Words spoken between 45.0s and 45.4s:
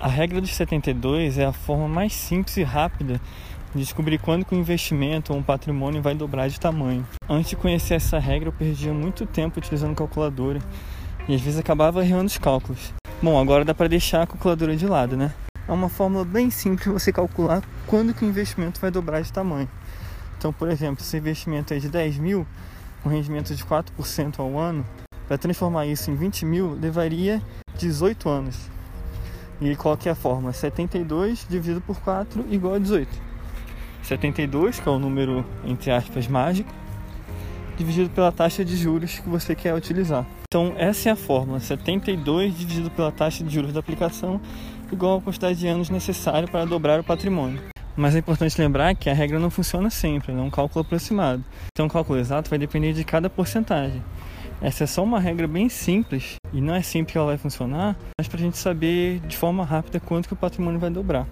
a